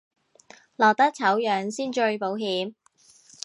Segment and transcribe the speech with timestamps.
[0.77, 2.73] 落得醜樣先最保險